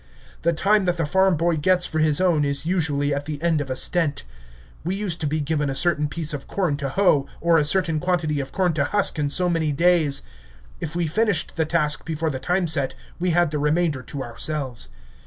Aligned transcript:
The 0.41 0.51
time 0.51 0.85
that 0.85 0.97
the 0.97 1.05
farm 1.05 1.35
boy 1.37 1.57
gets 1.57 1.85
for 1.85 1.99
his 1.99 2.19
own 2.19 2.43
is 2.43 2.65
usually 2.65 3.13
at 3.13 3.27
the 3.27 3.39
end 3.39 3.61
of 3.61 3.69
a 3.69 3.75
stent. 3.75 4.23
We 4.83 4.95
used 4.95 5.21
to 5.21 5.27
be 5.27 5.39
given 5.39 5.69
a 5.69 5.75
certain 5.75 6.07
piece 6.09 6.33
of 6.33 6.47
corn 6.47 6.75
to 6.77 6.89
hoe, 6.89 7.27
or 7.39 7.59
a 7.59 7.63
certain 7.63 7.99
quantity 7.99 8.39
of 8.39 8.51
corn 8.51 8.73
to 8.73 8.83
husk 8.85 9.19
in 9.19 9.29
so 9.29 9.47
many 9.47 9.71
days. 9.71 10.23
If 10.79 10.95
we 10.95 11.05
finished 11.05 11.55
the 11.55 11.65
task 11.65 12.03
before 12.03 12.31
the 12.31 12.39
time 12.39 12.65
set, 12.65 12.95
we 13.19 13.29
had 13.29 13.51
the 13.51 13.59
remainder 13.59 14.01
to 14.01 14.23
ourselves. 14.23 14.89